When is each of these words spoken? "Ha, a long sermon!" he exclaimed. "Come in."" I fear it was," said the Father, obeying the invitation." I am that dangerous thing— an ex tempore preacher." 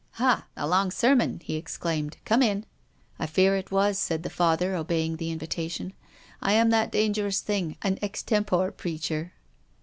"Ha, 0.21 0.47
a 0.57 0.67
long 0.67 0.89
sermon!" 0.89 1.39
he 1.45 1.55
exclaimed. 1.55 2.17
"Come 2.25 2.41
in."" 2.41 2.65
I 3.19 3.27
fear 3.27 3.55
it 3.55 3.69
was," 3.69 3.99
said 3.99 4.23
the 4.23 4.31
Father, 4.31 4.73
obeying 4.75 5.17
the 5.17 5.29
invitation." 5.29 5.93
I 6.41 6.53
am 6.53 6.71
that 6.71 6.91
dangerous 6.91 7.41
thing— 7.41 7.77
an 7.83 7.99
ex 8.01 8.23
tempore 8.23 8.71
preacher." 8.71 9.33